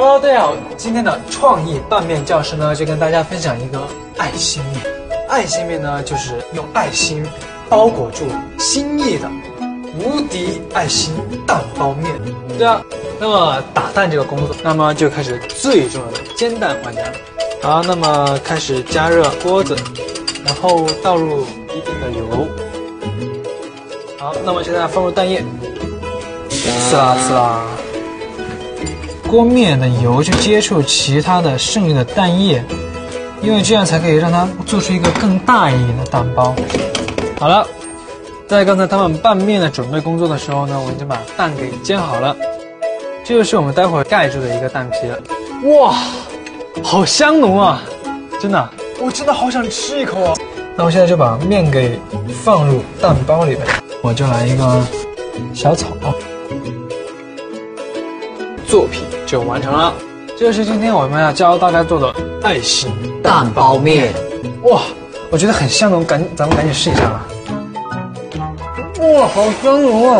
[0.00, 3.82] Hello，大家好，今天的创意拌面教室呢，就跟大家分享一个
[4.16, 4.80] 爱心面。
[5.28, 7.26] 爱心面呢，就是用爱心
[7.68, 8.24] 包裹住
[8.60, 9.28] 心意的
[9.98, 11.12] 无敌爱心
[11.44, 12.14] 蛋包面。
[12.56, 12.80] 对啊，
[13.18, 17.12] 那么打蛋这个工作，那么就开始最重要的煎蛋环节了。
[17.60, 19.74] 好，那么开始加热锅子，
[20.44, 21.44] 然后倒入
[21.74, 22.46] 一定的油。
[24.16, 25.44] 好，那么现在放入蛋液，
[26.48, 27.62] 呲啦呲啦。
[29.28, 32.64] 锅面的油去接触其他的剩余的蛋液，
[33.42, 36.54] 因为这样才可以让它做出一个更大一点的蛋包。
[37.38, 37.66] 好了，
[38.48, 42.34] 在刚才他们拌面的准备工作的时候呢，我已经把蛋给煎好了，
[43.22, 45.18] 这就是我们待会儿盖住的一个蛋皮了。
[45.74, 45.94] 哇，
[46.82, 47.82] 好香浓啊！
[48.40, 50.34] 真的，我真的好想吃一口啊！
[50.74, 52.00] 那我现在就把面给
[52.42, 53.60] 放入蛋包里面，
[54.00, 54.82] 我就来一个
[55.52, 55.88] 小草。
[58.66, 59.92] 作品就完成了，
[60.38, 62.90] 这就是今天我们要教大家做的爱心
[63.22, 64.14] 蛋包面。
[64.62, 64.80] 哇，
[65.30, 67.26] 我觉得很香浓，赶咱们赶紧试一下吧。
[69.00, 70.18] 哇，好香浓啊！